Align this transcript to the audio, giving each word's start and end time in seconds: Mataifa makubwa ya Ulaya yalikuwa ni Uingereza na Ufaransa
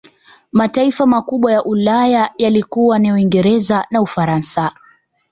Mataifa 0.51 1.05
makubwa 1.05 1.51
ya 1.51 1.63
Ulaya 1.63 2.31
yalikuwa 2.37 2.99
ni 2.99 3.11
Uingereza 3.13 3.87
na 3.91 4.01
Ufaransa 4.01 4.73